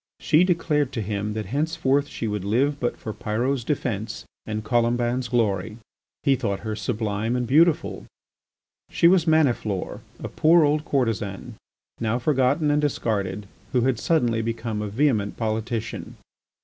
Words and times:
She 0.19 0.43
declared 0.43 0.91
to 0.93 1.01
him 1.03 1.33
that 1.33 1.45
henceforth 1.53 2.07
she 2.07 2.27
would 2.27 2.43
live 2.43 2.79
but 2.79 2.97
for 2.97 3.13
Pyrot's 3.13 3.63
defence 3.63 4.25
and 4.47 4.63
Colomban's 4.63 5.27
glory. 5.27 5.77
He 6.23 6.35
thought 6.35 6.61
her 6.61 6.75
sublime 6.75 7.35
and 7.35 7.45
beautiful. 7.45 8.07
She 8.89 9.07
was 9.07 9.27
Maniflore, 9.27 9.99
a 10.19 10.27
poor 10.27 10.63
old 10.63 10.85
courtesan, 10.85 11.53
now 11.99 12.17
forgotten 12.17 12.71
and 12.71 12.81
discarded, 12.81 13.47
who 13.73 13.81
had 13.81 13.99
suddenly 13.99 14.41
become 14.41 14.81
a 14.81 14.87
vehement 14.87 15.37
politician. 15.37 16.15